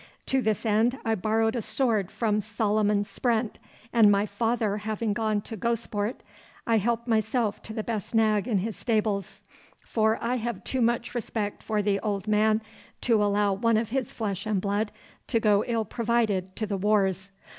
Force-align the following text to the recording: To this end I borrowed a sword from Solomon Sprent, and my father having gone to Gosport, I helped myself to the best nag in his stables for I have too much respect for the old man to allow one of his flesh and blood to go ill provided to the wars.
To 0.25 0.41
this 0.41 0.65
end 0.65 0.97
I 1.05 1.13
borrowed 1.13 1.55
a 1.55 1.61
sword 1.61 2.09
from 2.09 2.41
Solomon 2.41 3.03
Sprent, 3.03 3.59
and 3.93 4.11
my 4.11 4.25
father 4.25 4.77
having 4.77 5.13
gone 5.13 5.41
to 5.41 5.55
Gosport, 5.55 6.23
I 6.65 6.77
helped 6.79 7.07
myself 7.07 7.61
to 7.61 7.73
the 7.73 7.83
best 7.83 8.15
nag 8.15 8.47
in 8.47 8.57
his 8.57 8.75
stables 8.75 9.43
for 9.85 10.17
I 10.19 10.37
have 10.37 10.63
too 10.63 10.81
much 10.81 11.13
respect 11.13 11.61
for 11.61 11.83
the 11.83 11.99
old 11.99 12.27
man 12.27 12.63
to 13.01 13.23
allow 13.23 13.53
one 13.53 13.77
of 13.77 13.91
his 13.91 14.11
flesh 14.11 14.47
and 14.47 14.59
blood 14.59 14.91
to 15.27 15.39
go 15.39 15.63
ill 15.67 15.85
provided 15.85 16.55
to 16.55 16.65
the 16.65 16.77
wars. 16.77 17.31